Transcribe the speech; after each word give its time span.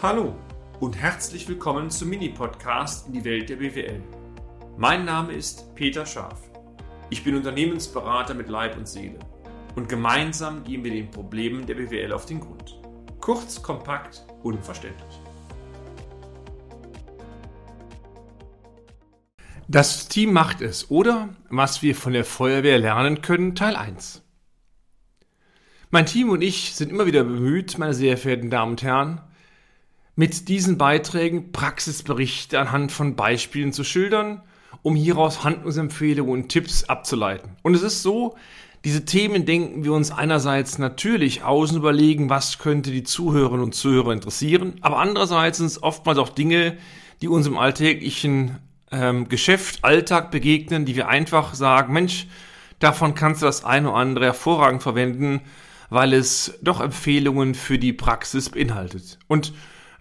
Hallo 0.00 0.36
und 0.78 0.96
herzlich 0.96 1.48
willkommen 1.48 1.90
zum 1.90 2.10
Mini-Podcast 2.10 3.08
in 3.08 3.14
die 3.14 3.24
Welt 3.24 3.48
der 3.48 3.56
BWL. 3.56 4.00
Mein 4.76 5.04
Name 5.04 5.32
ist 5.32 5.74
Peter 5.74 6.06
Scharf. 6.06 6.40
Ich 7.10 7.24
bin 7.24 7.34
Unternehmensberater 7.34 8.32
mit 8.34 8.48
Leib 8.48 8.76
und 8.76 8.86
Seele 8.86 9.18
und 9.74 9.88
gemeinsam 9.88 10.62
gehen 10.62 10.84
wir 10.84 10.92
den 10.92 11.10
Problemen 11.10 11.66
der 11.66 11.74
BWL 11.74 12.12
auf 12.12 12.26
den 12.26 12.38
Grund. 12.38 12.80
Kurz, 13.20 13.60
kompakt, 13.60 14.24
unverständlich. 14.44 15.20
Das 19.66 20.06
Team 20.06 20.32
macht 20.32 20.60
es 20.60 20.92
oder 20.92 21.30
was 21.50 21.82
wir 21.82 21.96
von 21.96 22.12
der 22.12 22.24
Feuerwehr 22.24 22.78
lernen 22.78 23.20
können, 23.20 23.56
Teil 23.56 23.74
1. 23.74 24.22
Mein 25.90 26.06
Team 26.06 26.30
und 26.30 26.42
ich 26.42 26.76
sind 26.76 26.92
immer 26.92 27.06
wieder 27.06 27.24
bemüht, 27.24 27.78
meine 27.78 27.94
sehr 27.94 28.16
verehrten 28.16 28.48
Damen 28.48 28.72
und 28.72 28.82
Herren, 28.84 29.22
mit 30.18 30.48
diesen 30.48 30.78
Beiträgen 30.78 31.52
Praxisberichte 31.52 32.58
anhand 32.58 32.90
von 32.90 33.14
Beispielen 33.14 33.72
zu 33.72 33.84
schildern, 33.84 34.42
um 34.82 34.96
hieraus 34.96 35.44
Handlungsempfehlungen 35.44 36.32
und 36.32 36.48
Tipps 36.48 36.82
abzuleiten. 36.82 37.52
Und 37.62 37.76
es 37.76 37.82
ist 37.82 38.02
so, 38.02 38.34
diese 38.84 39.04
Themen 39.04 39.46
denken 39.46 39.84
wir 39.84 39.92
uns 39.92 40.10
einerseits 40.10 40.78
natürlich 40.78 41.44
aus 41.44 41.70
und 41.70 41.76
überlegen, 41.76 42.30
was 42.30 42.58
könnte 42.58 42.90
die 42.90 43.04
Zuhörerinnen 43.04 43.62
und 43.62 43.76
Zuhörer 43.76 44.10
interessieren, 44.10 44.74
aber 44.80 44.98
andererseits 44.98 45.58
sind 45.58 45.68
es 45.68 45.80
oftmals 45.80 46.18
auch 46.18 46.30
Dinge, 46.30 46.76
die 47.22 47.28
uns 47.28 47.46
im 47.46 47.56
alltäglichen 47.56 48.58
ähm, 48.90 49.28
Geschäft, 49.28 49.84
Alltag 49.84 50.32
begegnen, 50.32 50.84
die 50.84 50.96
wir 50.96 51.06
einfach 51.06 51.54
sagen, 51.54 51.92
Mensch, 51.92 52.26
davon 52.80 53.14
kannst 53.14 53.42
du 53.42 53.46
das 53.46 53.64
eine 53.64 53.90
oder 53.90 53.98
andere 53.98 54.24
hervorragend 54.24 54.82
verwenden, 54.82 55.42
weil 55.90 56.12
es 56.12 56.58
doch 56.60 56.80
Empfehlungen 56.80 57.54
für 57.54 57.78
die 57.78 57.92
Praxis 57.92 58.50
beinhaltet. 58.50 59.20
Und 59.28 59.52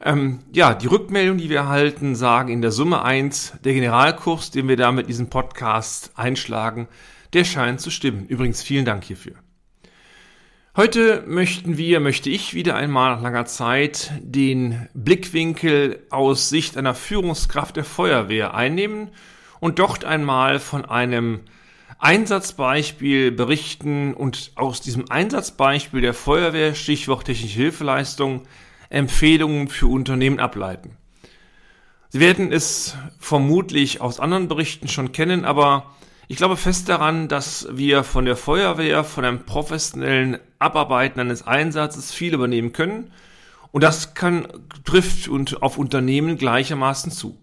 ähm, 0.04 0.40
ja, 0.54 0.74
die 0.74 0.88
Rückmeldung, 0.88 1.38
die 1.38 1.50
wir 1.50 1.58
erhalten, 1.58 2.16
sagen 2.16 2.52
in 2.52 2.62
der 2.62 2.72
Summe 2.72 3.04
eins: 3.04 3.54
der 3.64 3.74
Generalkurs, 3.74 4.52
den 4.52 4.68
wir 4.68 4.78
da 4.78 4.92
mit 4.92 5.08
diesem 5.08 5.30
Podcast 5.30 6.12
einschlagen, 6.16 6.88
der 7.34 7.44
scheint 7.44 7.82
zu 7.82 7.90
stimmen. 7.90 8.26
Übrigens 8.28 8.62
vielen 8.62 8.86
Dank 8.86 9.04
hierfür. 9.04 9.34
Heute 10.76 11.24
möchten 11.26 11.78
wir, 11.78 12.00
möchte 12.00 12.30
ich 12.30 12.54
wieder 12.54 12.76
einmal 12.76 13.16
nach 13.16 13.24
langer 13.24 13.46
Zeit 13.48 14.12
den 14.22 14.88
Blickwinkel 14.94 16.06
aus 16.12 16.50
Sicht 16.50 16.78
einer 16.78 16.94
Führungskraft 16.94 17.76
der 17.78 17.84
Feuerwehr 17.84 18.54
einnehmen 18.54 19.10
und 19.60 19.80
dort 19.80 20.06
einmal 20.06 20.60
von 20.60 20.86
einem 20.86 21.40
Einsatzbeispiel 21.98 23.32
berichten 23.32 24.14
und 24.14 24.52
aus 24.54 24.80
diesem 24.80 25.10
Einsatzbeispiel 25.10 26.02
der 26.02 26.14
Feuerwehr, 26.14 26.76
Stichwort 26.76 27.26
technische 27.26 27.58
Hilfeleistung, 27.58 28.44
Empfehlungen 28.90 29.68
für 29.68 29.88
Unternehmen 29.88 30.40
ableiten. 30.40 30.98
Sie 32.10 32.20
werden 32.20 32.52
es 32.52 32.96
vermutlich 33.20 34.02
aus 34.02 34.20
anderen 34.20 34.48
Berichten 34.48 34.88
schon 34.88 35.12
kennen, 35.12 35.46
aber 35.46 35.92
ich 36.30 36.38
glaube 36.38 36.58
fest 36.58 36.90
daran, 36.90 37.28
dass 37.28 37.68
wir 37.72 38.04
von 38.04 38.26
der 38.26 38.36
Feuerwehr, 38.36 39.04
von 39.04 39.24
einem 39.24 39.46
professionellen 39.46 40.40
Abarbeiten 40.60 41.20
eines 41.20 41.46
Einsatzes 41.46 42.14
viel 42.14 42.34
übernehmen 42.34 42.74
können. 42.74 43.12
Und 43.72 43.84
das 43.84 44.14
kann, 44.14 44.48
trifft 44.84 45.28
und 45.28 45.62
auf 45.62 45.78
Unternehmen 45.78 46.38
gleichermaßen 46.38 47.12
zu. 47.12 47.38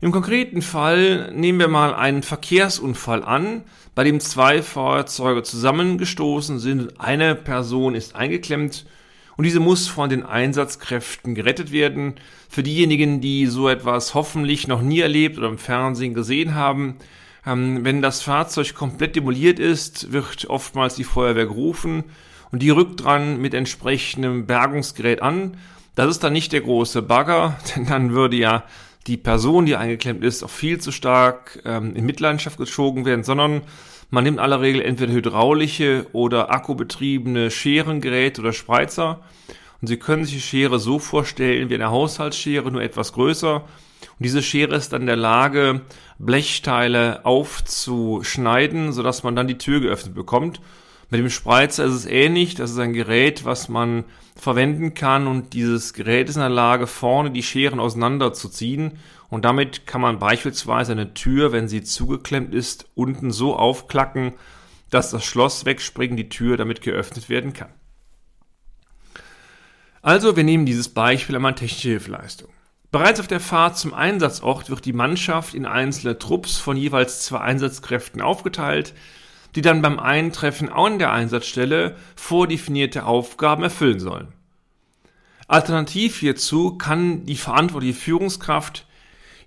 Im 0.00 0.12
konkreten 0.12 0.62
Fall 0.62 1.32
nehmen 1.32 1.58
wir 1.58 1.68
mal 1.68 1.94
einen 1.94 2.22
Verkehrsunfall 2.22 3.22
an, 3.24 3.62
bei 3.94 4.04
dem 4.04 4.20
zwei 4.20 4.62
Fahrzeuge 4.62 5.42
zusammengestoßen 5.42 6.58
sind. 6.58 7.00
Eine 7.00 7.34
Person 7.34 7.94
ist 7.94 8.14
eingeklemmt 8.14 8.86
und 9.36 9.44
diese 9.44 9.60
muss 9.60 9.86
von 9.88 10.08
den 10.08 10.24
Einsatzkräften 10.24 11.34
gerettet 11.34 11.72
werden. 11.72 12.14
Für 12.48 12.62
diejenigen, 12.62 13.20
die 13.20 13.46
so 13.46 13.68
etwas 13.68 14.14
hoffentlich 14.14 14.66
noch 14.66 14.82
nie 14.82 15.00
erlebt 15.00 15.38
oder 15.38 15.48
im 15.48 15.58
Fernsehen 15.58 16.14
gesehen 16.14 16.54
haben, 16.54 16.96
ähm, 17.46 17.84
wenn 17.84 18.02
das 18.02 18.22
Fahrzeug 18.22 18.74
komplett 18.74 19.16
demoliert 19.16 19.58
ist, 19.58 20.12
wird 20.12 20.46
oftmals 20.48 20.94
die 20.94 21.04
Feuerwehr 21.04 21.46
gerufen 21.46 22.04
und 22.50 22.62
die 22.62 22.70
rückt 22.70 23.04
dran 23.04 23.40
mit 23.40 23.54
entsprechendem 23.54 24.46
Bergungsgerät 24.46 25.22
an. 25.22 25.56
Das 25.94 26.10
ist 26.10 26.24
dann 26.24 26.32
nicht 26.32 26.52
der 26.52 26.62
große 26.62 27.02
Bagger, 27.02 27.58
denn 27.76 27.86
dann 27.86 28.12
würde 28.12 28.36
ja 28.36 28.64
die 29.06 29.16
Person, 29.16 29.66
die 29.66 29.76
eingeklemmt 29.76 30.24
ist, 30.24 30.42
auch 30.42 30.50
viel 30.50 30.80
zu 30.80 30.90
stark 30.90 31.62
ähm, 31.64 31.94
in 31.94 32.06
Mitleidenschaft 32.06 32.58
gezogen 32.58 33.04
werden, 33.04 33.22
sondern 33.22 33.62
man 34.10 34.24
nimmt 34.24 34.36
in 34.36 34.42
aller 34.42 34.60
Regel 34.60 34.82
entweder 34.82 35.12
hydraulische 35.12 36.06
oder 36.12 36.50
akkubetriebene 36.50 37.50
Scherengeräte 37.50 38.40
oder 38.40 38.52
Spreizer. 38.52 39.20
Und 39.80 39.88
Sie 39.88 39.98
können 39.98 40.24
sich 40.24 40.34
die 40.34 40.40
Schere 40.40 40.78
so 40.78 40.98
vorstellen 40.98 41.68
wie 41.68 41.74
eine 41.74 41.90
Haushaltsschere, 41.90 42.70
nur 42.70 42.82
etwas 42.82 43.12
größer. 43.12 43.56
Und 43.56 43.64
diese 44.18 44.42
Schere 44.42 44.74
ist 44.74 44.92
dann 44.92 45.02
in 45.02 45.06
der 45.06 45.16
Lage, 45.16 45.82
Blechteile 46.18 47.24
aufzuschneiden, 47.24 48.92
sodass 48.92 49.22
man 49.22 49.36
dann 49.36 49.48
die 49.48 49.58
Tür 49.58 49.80
geöffnet 49.80 50.14
bekommt. 50.14 50.60
Mit 51.10 51.20
dem 51.20 51.30
Spreizer 51.30 51.84
ist 51.84 51.94
es 51.94 52.06
ähnlich. 52.06 52.54
Das 52.54 52.70
ist 52.70 52.78
ein 52.78 52.92
Gerät, 52.92 53.44
was 53.44 53.68
man 53.68 54.04
verwenden 54.34 54.94
kann 54.94 55.26
und 55.26 55.54
dieses 55.54 55.94
Gerät 55.94 56.28
ist 56.28 56.36
in 56.36 56.42
der 56.42 56.50
Lage, 56.50 56.86
vorne 56.86 57.30
die 57.30 57.42
Scheren 57.42 57.80
auseinanderzuziehen 57.80 58.98
und 59.28 59.44
damit 59.44 59.86
kann 59.86 60.00
man 60.00 60.18
beispielsweise 60.18 60.92
eine 60.92 61.14
Tür, 61.14 61.52
wenn 61.52 61.68
sie 61.68 61.82
zugeklemmt 61.82 62.54
ist, 62.54 62.88
unten 62.94 63.30
so 63.30 63.56
aufklacken, 63.56 64.34
dass 64.90 65.10
das 65.10 65.24
Schloss 65.24 65.64
wegspringen, 65.64 66.16
die 66.16 66.28
Tür 66.28 66.56
damit 66.56 66.80
geöffnet 66.80 67.28
werden 67.28 67.52
kann. 67.52 67.70
Also, 70.00 70.36
wir 70.36 70.44
nehmen 70.44 70.66
dieses 70.66 70.88
Beispiel 70.88 71.34
einmal 71.34 71.56
technische 71.56 71.88
Hilfeleistung. 71.88 72.50
Bereits 72.92 73.18
auf 73.18 73.26
der 73.26 73.40
Fahrt 73.40 73.76
zum 73.76 73.92
Einsatzort 73.92 74.70
wird 74.70 74.84
die 74.84 74.92
Mannschaft 74.92 75.54
in 75.54 75.66
einzelne 75.66 76.18
Trupps 76.18 76.58
von 76.58 76.76
jeweils 76.76 77.24
zwei 77.24 77.40
Einsatzkräften 77.40 78.22
aufgeteilt, 78.22 78.94
die 79.56 79.62
dann 79.62 79.82
beim 79.82 79.98
Eintreffen 79.98 80.68
an 80.68 80.98
der 80.98 81.12
Einsatzstelle 81.12 81.96
vordefinierte 82.14 83.04
Aufgaben 83.04 83.64
erfüllen 83.64 84.00
sollen. 84.00 84.28
Alternativ 85.48 86.18
hierzu 86.18 86.78
kann 86.78 87.26
die 87.26 87.36
verantwortliche 87.36 87.98
Führungskraft 87.98 88.86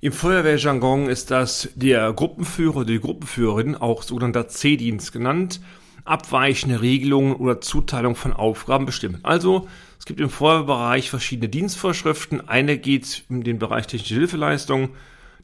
im 0.02 0.14
Feuerwehrjargon 0.14 1.10
ist 1.10 1.30
das 1.30 1.68
der 1.76 2.14
Gruppenführer 2.14 2.78
oder 2.78 2.86
die 2.86 3.02
Gruppenführerin, 3.02 3.76
auch 3.76 4.02
sogenannter 4.04 4.48
C-Dienst 4.48 5.12
genannt, 5.12 5.60
abweichende 6.06 6.82
Regelungen 6.82 7.36
oder 7.36 7.60
Zuteilung 7.60 8.16
von 8.16 8.32
Aufgaben 8.32 8.86
bestimmen. 8.86 9.20
Also 9.24 9.68
es 9.98 10.06
gibt 10.06 10.22
im 10.22 10.30
Feuerwehrbereich 10.30 11.10
verschiedene 11.10 11.50
Dienstvorschriften. 11.50 12.48
Eine 12.48 12.78
geht 12.78 13.26
in 13.30 13.44
den 13.44 13.60
Bereich 13.60 13.88
technische 13.88 14.16
Hilfeleistung, 14.16 14.92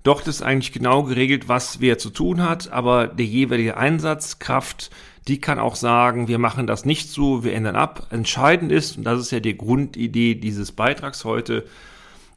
Dort 0.05 0.27
ist 0.27 0.43
eigentlich 0.43 0.71
genau 0.71 1.01
geregelt, 1.01 1.49
was 1.49 1.81
wer 1.81 1.97
zu 1.97 2.11
tun 2.11 2.43
hat, 2.43 2.71
aber 2.71 3.07
der 3.07 3.25
jeweilige 3.25 3.75
Einsatzkraft, 3.75 4.91
die 5.27 5.41
kann 5.41 5.57
auch 5.57 5.75
sagen, 5.75 6.27
wir 6.27 6.37
machen 6.37 6.67
das 6.67 6.85
nicht 6.85 7.09
so, 7.09 7.43
wir 7.43 7.55
ändern 7.55 7.75
ab. 7.75 8.05
Entscheidend 8.11 8.71
ist, 8.71 8.97
und 8.97 9.03
das 9.03 9.19
ist 9.19 9.31
ja 9.31 9.39
die 9.39 9.57
Grundidee 9.57 10.35
dieses 10.35 10.71
Beitrags 10.71 11.25
heute, 11.25 11.65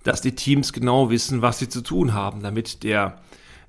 dass 0.02 0.22
die 0.22 0.34
Teams 0.34 0.72
genau 0.72 1.10
wissen, 1.10 1.42
was 1.42 1.58
sie 1.58 1.68
zu 1.68 1.82
tun 1.82 2.14
haben, 2.14 2.42
damit 2.42 2.84
der, 2.84 3.18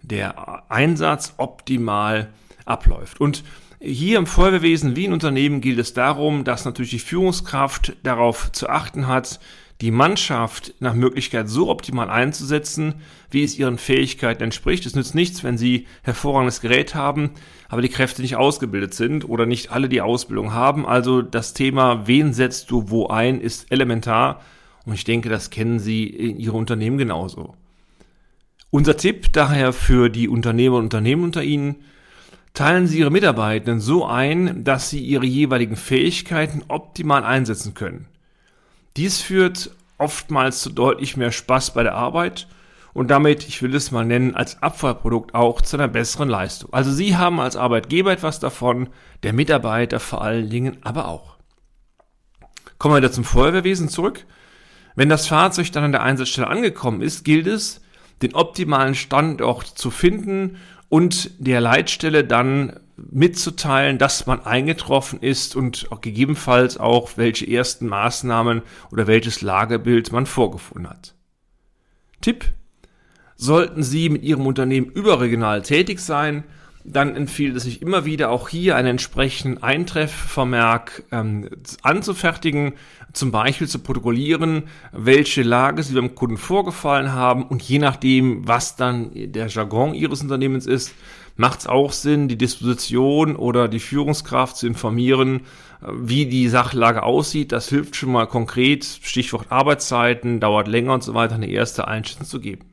der 0.01 0.63
Einsatz 0.71 1.33
optimal 1.35 2.29
abläuft. 2.63 3.19
Und 3.19 3.43
hier 3.81 4.17
im 4.17 4.27
Feuerwehrwesen 4.27 4.95
wie 4.95 5.05
in 5.05 5.13
Unternehmen 5.13 5.59
gilt 5.59 5.77
es 5.77 5.91
darum, 5.93 6.45
dass 6.45 6.63
natürlich 6.63 6.91
die 6.91 6.99
Führungskraft 6.99 7.97
darauf 8.03 8.49
zu 8.53 8.69
achten 8.69 9.07
hat, 9.07 9.41
die 9.81 9.91
Mannschaft 9.91 10.73
nach 10.79 10.93
Möglichkeit 10.93 11.47
so 11.47 11.69
optimal 11.69 12.09
einzusetzen, 12.09 12.95
wie 13.31 13.43
es 13.43 13.57
ihren 13.57 13.77
Fähigkeiten 13.77 14.43
entspricht. 14.43 14.85
Es 14.85 14.95
nützt 14.95 15.15
nichts, 15.15 15.43
wenn 15.43 15.57
sie 15.57 15.87
hervorragendes 16.03 16.59
Gerät 16.59 16.95
haben, 16.95 17.31
aber 17.69 17.81
die 17.81 17.89
Kräfte 17.89 18.21
nicht 18.21 18.35
ausgebildet 18.35 18.93
sind 18.93 19.27
oder 19.27 19.45
nicht 19.45 19.71
alle 19.71 19.87
die 19.87 20.01
Ausbildung 20.01 20.53
haben. 20.53 20.85
Also 20.85 21.21
das 21.21 21.53
Thema, 21.53 22.07
wen 22.07 22.33
setzt 22.33 22.71
du 22.71 22.89
wo 22.89 23.07
ein, 23.07 23.39
ist 23.39 23.71
elementar 23.71 24.41
und 24.85 24.95
ich 24.95 25.05
denke, 25.05 25.29
das 25.29 25.49
kennen 25.49 25.79
Sie 25.79 26.07
in 26.07 26.39
Ihrem 26.39 26.55
Unternehmen 26.55 26.97
genauso. 26.97 27.55
Unser 28.71 28.97
Tipp 28.97 29.31
daher 29.31 29.71
für 29.71 30.09
die 30.09 30.27
Unternehmer 30.27 30.77
und 30.77 30.85
Unternehmen 30.85 31.23
unter 31.23 31.43
Ihnen, 31.43 31.77
teilen 32.53 32.87
Sie 32.87 32.99
Ihre 32.99 33.11
Mitarbeitenden 33.11 33.79
so 33.79 34.05
ein, 34.05 34.63
dass 34.63 34.89
sie 34.89 34.99
ihre 34.99 35.25
jeweiligen 35.25 35.75
Fähigkeiten 35.75 36.63
optimal 36.67 37.23
einsetzen 37.23 37.73
können. 37.73 38.07
Dies 38.97 39.21
führt 39.21 39.71
oftmals 39.97 40.61
zu 40.61 40.69
deutlich 40.69 41.17
mehr 41.17 41.31
Spaß 41.31 41.73
bei 41.73 41.83
der 41.83 41.95
Arbeit 41.95 42.47
und 42.93 43.09
damit, 43.09 43.47
ich 43.47 43.61
will 43.61 43.75
es 43.75 43.91
mal 43.91 44.05
nennen, 44.05 44.35
als 44.35 44.61
Abfallprodukt 44.63 45.35
auch 45.35 45.61
zu 45.61 45.77
einer 45.77 45.87
besseren 45.87 46.29
Leistung. 46.29 46.73
Also 46.73 46.91
Sie 46.91 47.15
haben 47.15 47.39
als 47.39 47.55
Arbeitgeber 47.55 48.11
etwas 48.11 48.39
davon, 48.39 48.89
der 49.23 49.33
Mitarbeiter 49.33 49.99
vor 49.99 50.21
allen 50.21 50.49
Dingen 50.49 50.77
aber 50.81 51.07
auch. 51.07 51.37
Kommen 52.77 52.95
wir 52.95 52.99
wieder 52.99 53.11
zum 53.11 53.25
Feuerwehrwesen 53.25 53.89
zurück. 53.89 54.25
Wenn 54.95 55.09
das 55.09 55.27
Fahrzeug 55.27 55.71
dann 55.71 55.83
an 55.83 55.91
der 55.91 56.03
Einsatzstelle 56.03 56.47
angekommen 56.47 57.01
ist, 57.01 57.23
gilt 57.23 57.47
es, 57.47 57.81
den 58.21 58.35
optimalen 58.35 58.95
Standort 58.95 59.65
zu 59.65 59.91
finden 59.91 60.57
und 60.89 61.31
der 61.39 61.61
Leitstelle 61.61 62.23
dann 62.23 62.79
mitzuteilen, 63.11 63.97
dass 63.97 64.25
man 64.25 64.45
eingetroffen 64.45 65.19
ist 65.21 65.55
und 65.55 65.87
auch 65.91 66.01
gegebenenfalls 66.01 66.77
auch, 66.77 67.11
welche 67.17 67.49
ersten 67.49 67.87
Maßnahmen 67.87 68.61
oder 68.91 69.07
welches 69.07 69.41
Lagerbild 69.41 70.11
man 70.11 70.25
vorgefunden 70.25 70.89
hat. 70.89 71.15
Tipp. 72.21 72.45
Sollten 73.35 73.83
Sie 73.83 74.09
mit 74.09 74.23
Ihrem 74.23 74.45
Unternehmen 74.45 74.87
überregional 74.87 75.61
tätig 75.61 76.01
sein, 76.01 76.43
dann 76.83 77.15
empfiehlt 77.15 77.55
es 77.55 77.63
sich 77.63 77.81
immer 77.81 78.05
wieder 78.05 78.29
auch 78.31 78.49
hier 78.49 78.75
einen 78.75 78.89
entsprechenden 78.89 79.61
Eintreffvermerk 79.61 81.03
ähm, 81.11 81.49
anzufertigen, 81.81 82.73
zum 83.13 83.31
Beispiel 83.31 83.67
zu 83.67 83.79
protokollieren, 83.79 84.63
welche 84.91 85.43
Lage 85.43 85.83
Sie 85.83 85.93
beim 85.93 86.15
Kunden 86.15 86.37
vorgefallen 86.37 87.11
haben 87.13 87.43
und 87.43 87.61
je 87.61 87.79
nachdem, 87.79 88.47
was 88.47 88.75
dann 88.75 89.11
der 89.13 89.47
Jargon 89.47 89.93
Ihres 89.93 90.21
Unternehmens 90.21 90.65
ist, 90.65 90.93
macht 91.39 91.59
es 91.59 91.67
auch 91.67 91.93
Sinn, 91.93 92.27
die 92.27 92.37
Disposition 92.37 93.37
oder 93.37 93.69
die 93.69 93.79
Führungskraft 93.79 94.57
zu 94.57 94.67
informieren, 94.67 95.45
wie 95.81 96.25
die 96.25 96.49
Sachlage 96.49 97.01
aussieht. 97.03 97.53
Das 97.53 97.69
hilft 97.69 97.95
schon 97.95 98.11
mal 98.11 98.27
konkret, 98.27 98.83
Stichwort 98.83 99.49
Arbeitszeiten, 99.49 100.41
dauert 100.41 100.67
länger 100.67 100.93
und 100.93 101.03
so 101.03 101.13
weiter, 101.13 101.35
eine 101.35 101.49
erste 101.49 101.87
Einschätzung 101.87 102.25
zu 102.25 102.41
geben. 102.41 102.65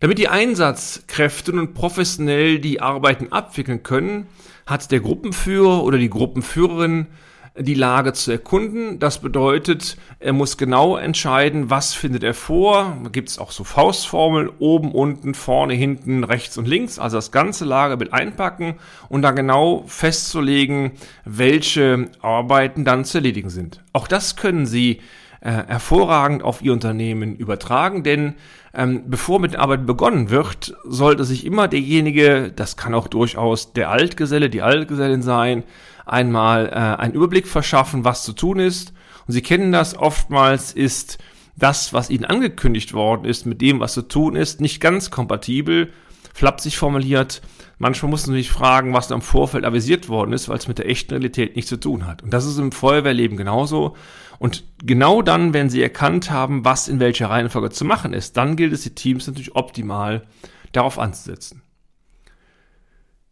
Damit 0.00 0.18
die 0.18 0.28
Einsatzkräfte 0.28 1.54
nun 1.54 1.72
professionell 1.72 2.58
die 2.58 2.82
Arbeiten 2.82 3.32
abwickeln 3.32 3.82
können, 3.82 4.26
hat 4.66 4.92
der 4.92 5.00
Gruppenführer 5.00 5.82
oder 5.82 5.96
die 5.96 6.10
Gruppenführerin 6.10 7.06
die 7.58 7.74
Lage 7.74 8.12
zu 8.12 8.30
erkunden. 8.30 8.98
Das 8.98 9.18
bedeutet, 9.18 9.96
er 10.18 10.32
muss 10.32 10.56
genau 10.56 10.96
entscheiden, 10.96 11.70
was 11.70 11.94
findet 11.94 12.22
er 12.22 12.34
vor. 12.34 12.96
Da 13.02 13.10
gibt 13.10 13.28
es 13.28 13.38
auch 13.38 13.50
so 13.50 13.64
Faustformeln, 13.64 14.50
oben, 14.58 14.92
unten, 14.92 15.34
vorne, 15.34 15.74
hinten, 15.74 16.24
rechts 16.24 16.56
und 16.58 16.68
links. 16.68 16.98
Also 16.98 17.16
das 17.16 17.32
ganze 17.32 17.64
Lagerbild 17.64 18.12
einpacken 18.12 18.76
und 19.08 19.22
dann 19.22 19.36
genau 19.36 19.84
festzulegen, 19.86 20.92
welche 21.24 22.10
Arbeiten 22.22 22.84
dann 22.84 23.04
zu 23.04 23.18
erledigen 23.18 23.50
sind. 23.50 23.82
Auch 23.92 24.08
das 24.08 24.36
können 24.36 24.66
Sie 24.66 25.00
äh, 25.40 25.50
hervorragend 25.50 26.42
auf 26.42 26.62
Ihr 26.62 26.72
Unternehmen 26.72 27.36
übertragen, 27.36 28.02
denn 28.02 28.34
ähm, 28.74 29.04
bevor 29.06 29.40
mit 29.40 29.54
der 29.54 29.60
Arbeit 29.60 29.86
begonnen 29.86 30.30
wird, 30.30 30.74
sollte 30.84 31.24
sich 31.24 31.44
immer 31.44 31.66
derjenige, 31.66 32.52
das 32.54 32.76
kann 32.76 32.94
auch 32.94 33.08
durchaus 33.08 33.72
der 33.72 33.90
Altgeselle, 33.90 34.50
die 34.50 34.62
Altgesellin 34.62 35.22
sein, 35.22 35.64
einmal 36.06 36.68
äh, 36.68 37.00
einen 37.00 37.14
Überblick 37.14 37.48
verschaffen, 37.48 38.04
was 38.04 38.24
zu 38.24 38.32
tun 38.32 38.58
ist. 38.58 38.92
Und 39.26 39.34
Sie 39.34 39.42
kennen 39.42 39.72
das, 39.72 39.96
oftmals 39.96 40.72
ist 40.72 41.18
das, 41.56 41.92
was 41.92 42.10
Ihnen 42.10 42.24
angekündigt 42.24 42.92
worden 42.92 43.24
ist, 43.24 43.46
mit 43.46 43.60
dem, 43.60 43.80
was 43.80 43.94
zu 43.94 44.02
tun 44.02 44.36
ist, 44.36 44.60
nicht 44.60 44.80
ganz 44.80 45.10
kompatibel, 45.10 45.92
flapsig 46.34 46.78
formuliert. 46.78 47.42
Manchmal 47.82 48.10
muss 48.10 48.26
man 48.26 48.36
sich 48.36 48.50
fragen, 48.50 48.92
was 48.92 49.08
da 49.08 49.14
im 49.14 49.22
Vorfeld 49.22 49.64
avisiert 49.64 50.10
worden 50.10 50.34
ist, 50.34 50.50
weil 50.50 50.58
es 50.58 50.68
mit 50.68 50.76
der 50.76 50.86
echten 50.86 51.14
Realität 51.14 51.56
nichts 51.56 51.70
zu 51.70 51.78
tun 51.78 52.06
hat. 52.06 52.22
Und 52.22 52.30
das 52.30 52.44
ist 52.44 52.58
im 52.58 52.72
Feuerwehrleben 52.72 53.38
genauso. 53.38 53.96
Und 54.38 54.64
genau 54.84 55.22
dann, 55.22 55.54
wenn 55.54 55.70
Sie 55.70 55.82
erkannt 55.82 56.30
haben, 56.30 56.62
was 56.62 56.88
in 56.88 57.00
welcher 57.00 57.30
Reihenfolge 57.30 57.70
zu 57.70 57.86
machen 57.86 58.12
ist, 58.12 58.36
dann 58.36 58.56
gilt 58.56 58.74
es, 58.74 58.82
die 58.82 58.94
Teams 58.94 59.26
natürlich 59.26 59.56
optimal 59.56 60.26
darauf 60.72 60.98
anzusetzen. 60.98 61.62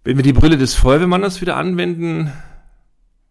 Wenn 0.03 0.17
wir 0.17 0.25
die 0.25 0.33
Brille 0.33 0.57
des 0.57 0.75
Feuerwehrmannes 0.75 1.43
wieder 1.43 1.57
anwenden, 1.57 2.33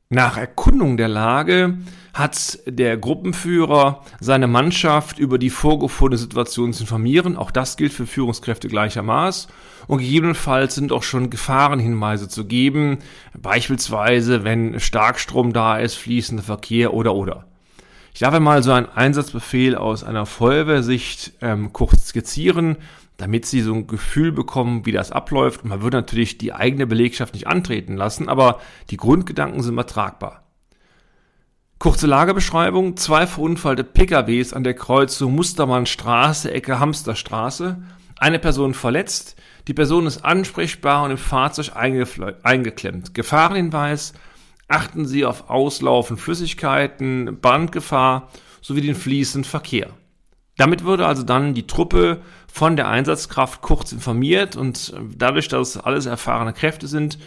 nach 0.10 0.38
Erkundung 0.38 0.98
der 0.98 1.08
Lage 1.08 1.80
hat 2.18 2.60
der 2.66 2.98
Gruppenführer 2.98 4.02
seine 4.20 4.48
Mannschaft 4.48 5.20
über 5.20 5.38
die 5.38 5.52
vorgefundene 5.52 6.18
Situation 6.18 6.74
zu 6.74 6.84
informieren. 6.84 7.38
Auch 7.38 7.52
das 7.52 7.78
gilt 7.78 7.94
für 7.94 8.08
Führungskräfte 8.08 8.68
gleichermaßen. 8.68 9.52
Und 9.88 10.00
gegebenenfalls 10.00 10.76
sind 10.76 10.92
auch 10.92 11.04
schon 11.04 11.30
Gefahrenhinweise 11.30 12.28
zu 12.28 12.46
geben, 12.46 13.00
beispielsweise 13.38 14.44
wenn 14.44 14.80
Starkstrom 14.80 15.54
da 15.54 15.78
ist, 15.78 15.96
fließender 15.96 16.44
Verkehr 16.44 16.94
oder 16.94 17.14
oder. 17.14 17.46
Ich 18.14 18.22
darf 18.22 18.34
einmal 18.34 18.64
so 18.64 18.72
einen 18.72 18.88
Einsatzbefehl 18.88 19.76
aus 19.76 20.04
einer 20.04 20.26
Feuerwehrsicht 20.26 21.34
ähm, 21.42 21.72
kurz 21.72 22.08
skizzieren, 22.08 22.78
damit 23.18 23.46
Sie 23.46 23.62
so 23.62 23.76
ein 23.76 23.86
Gefühl 23.86 24.32
bekommen, 24.32 24.88
wie 24.88 24.92
das 24.92 25.12
abläuft. 25.12 25.66
Man 25.66 25.84
würde 25.84 25.98
natürlich 25.98 26.40
die 26.40 26.52
eigene 26.52 26.88
Belegschaft 26.88 27.36
nicht 27.36 27.46
antreten 27.46 27.96
lassen, 27.96 28.28
aber 28.28 28.60
die 28.90 28.98
Grundgedanken 28.98 29.62
sind 29.62 29.74
übertragbar. 29.74 30.47
Kurze 31.80 32.08
Lagebeschreibung. 32.08 32.98
Zwei 32.98 33.28
verunfallte 33.28 33.84
PKWs 33.84 34.52
an 34.54 34.64
der 34.64 34.74
Kreuzung 34.74 35.36
Mustermannstraße, 35.36 36.52
Ecke 36.52 36.80
Hamsterstraße. 36.80 37.84
Eine 38.18 38.40
Person 38.40 38.74
verletzt. 38.74 39.36
Die 39.68 39.76
Person 39.76 40.08
ist 40.08 40.26
ansprechbar 40.26 41.04
und 41.04 41.12
im 41.12 41.18
Fahrzeug 41.18 41.74
eingeklemmt. 41.76 43.14
Gefahrenhinweis. 43.14 44.14
Achten 44.68 45.06
Sie 45.06 45.24
auf 45.24 45.50
Auslaufen 45.50 46.18
Flüssigkeiten, 46.18 47.40
Brandgefahr 47.42 48.30
sowie 48.62 48.82
den 48.82 48.96
fließenden 48.96 49.50
Verkehr. 49.50 49.92
Damit 50.58 50.84
würde 50.84 51.06
also 51.06 51.22
dann 51.22 51.54
die 51.54 51.68
Truppe 51.68 52.22
von 52.52 52.76
der 52.76 52.88
Einsatzkraft 52.88 53.62
kurz 53.62 53.92
informiert 53.92 54.56
und 54.56 54.94
dadurch, 55.16 55.48
dass 55.48 55.76
es 55.76 55.78
alles 55.78 56.08
erfahrene 56.08 56.54
Kräfte 56.54 56.88
sind, 56.88 57.20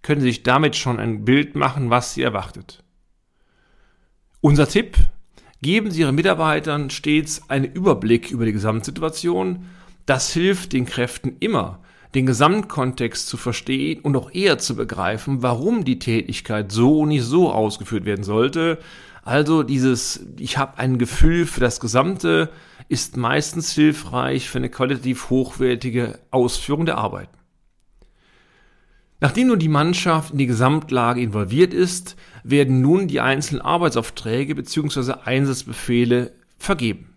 können 0.00 0.22
Sie 0.22 0.28
sich 0.28 0.42
damit 0.42 0.74
schon 0.74 0.98
ein 0.98 1.26
Bild 1.26 1.54
machen, 1.54 1.90
was 1.90 2.14
Sie 2.14 2.22
erwartet. 2.22 2.82
Unser 4.40 4.68
Tipp, 4.68 4.96
geben 5.62 5.90
Sie 5.90 6.02
Ihren 6.02 6.14
Mitarbeitern 6.14 6.90
stets 6.90 7.50
einen 7.50 7.64
Überblick 7.64 8.30
über 8.30 8.44
die 8.44 8.52
Gesamtsituation. 8.52 9.66
Das 10.06 10.32
hilft 10.32 10.72
den 10.74 10.86
Kräften 10.86 11.34
immer, 11.40 11.80
den 12.14 12.24
Gesamtkontext 12.24 13.26
zu 13.26 13.36
verstehen 13.36 13.98
und 14.00 14.16
auch 14.16 14.32
eher 14.32 14.58
zu 14.58 14.76
begreifen, 14.76 15.42
warum 15.42 15.84
die 15.84 15.98
Tätigkeit 15.98 16.70
so 16.70 17.00
und 17.00 17.08
nicht 17.08 17.24
so 17.24 17.50
ausgeführt 17.50 18.04
werden 18.04 18.22
sollte. 18.22 18.78
Also 19.24 19.64
dieses, 19.64 20.24
ich 20.38 20.56
habe 20.56 20.78
ein 20.78 20.98
Gefühl 20.98 21.44
für 21.44 21.60
das 21.60 21.80
Gesamte, 21.80 22.50
ist 22.88 23.16
meistens 23.16 23.72
hilfreich 23.72 24.48
für 24.48 24.58
eine 24.58 24.70
qualitativ 24.70 25.30
hochwertige 25.30 26.20
Ausführung 26.30 26.86
der 26.86 26.98
Arbeit. 26.98 27.28
Nachdem 29.20 29.48
nun 29.48 29.58
die 29.58 29.68
Mannschaft 29.68 30.32
in 30.32 30.38
die 30.38 30.46
Gesamtlage 30.46 31.20
involviert 31.20 31.74
ist, 31.74 32.16
werden 32.44 32.80
nun 32.80 33.08
die 33.08 33.20
einzelnen 33.20 33.60
Arbeitsaufträge 33.62 34.54
bzw. 34.54 35.14
Einsatzbefehle 35.24 36.32
vergeben. 36.56 37.14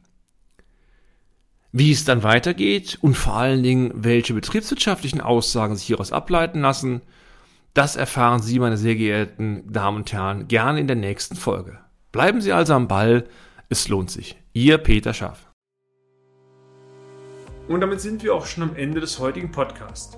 Wie 1.71 1.91
es 1.91 2.03
dann 2.03 2.23
weitergeht 2.23 2.97
und 3.01 3.15
vor 3.15 3.35
allen 3.35 3.63
Dingen, 3.63 3.91
welche 3.93 4.33
betriebswirtschaftlichen 4.33 5.21
Aussagen 5.21 5.75
sich 5.75 5.87
hieraus 5.87 6.11
ableiten 6.11 6.61
lassen, 6.61 7.01
das 7.73 7.95
erfahren 7.95 8.41
Sie, 8.41 8.59
meine 8.59 8.77
sehr 8.77 8.95
geehrten 8.95 9.71
Damen 9.71 9.97
und 9.97 10.11
Herren, 10.11 10.47
gerne 10.49 10.81
in 10.81 10.87
der 10.87 10.97
nächsten 10.97 11.35
Folge. 11.35 11.79
Bleiben 12.11 12.41
Sie 12.41 12.51
also 12.51 12.73
am 12.73 12.89
Ball, 12.89 13.25
es 13.69 13.87
lohnt 13.87 14.11
sich. 14.11 14.35
Ihr 14.51 14.79
Peter 14.79 15.13
Schaff. 15.13 15.47
Und 17.69 17.79
damit 17.79 18.01
sind 18.01 18.21
wir 18.23 18.35
auch 18.35 18.45
schon 18.45 18.63
am 18.63 18.75
Ende 18.75 18.99
des 18.99 19.19
heutigen 19.19 19.51
Podcasts. 19.51 20.17